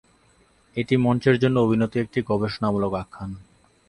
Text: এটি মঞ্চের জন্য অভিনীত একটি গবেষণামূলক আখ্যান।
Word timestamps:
এটি 0.75 0.95
মঞ্চের 0.97 1.35
জন্য 1.39 1.55
অভিনীত 1.59 1.93
একটি 1.95 2.19
গবেষণামূলক 2.29 2.93
আখ্যান। 2.93 3.31